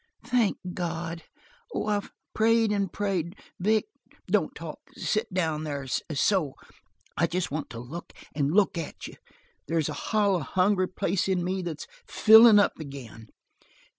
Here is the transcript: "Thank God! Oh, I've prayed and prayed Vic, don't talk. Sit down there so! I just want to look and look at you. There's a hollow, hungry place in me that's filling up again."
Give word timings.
"Thank 0.25 0.57
God! 0.73 1.25
Oh, 1.75 1.85
I've 1.85 2.11
prayed 2.33 2.71
and 2.71 2.91
prayed 2.91 3.35
Vic, 3.59 3.85
don't 4.25 4.55
talk. 4.55 4.79
Sit 4.95 5.31
down 5.31 5.63
there 5.63 5.85
so! 5.85 6.55
I 7.15 7.27
just 7.27 7.51
want 7.51 7.69
to 7.69 7.79
look 7.79 8.11
and 8.33 8.51
look 8.51 8.79
at 8.79 9.05
you. 9.05 9.13
There's 9.67 9.89
a 9.89 9.93
hollow, 10.09 10.39
hungry 10.39 10.87
place 10.87 11.27
in 11.27 11.43
me 11.43 11.61
that's 11.61 11.85
filling 12.07 12.57
up 12.57 12.79
again." 12.79 13.27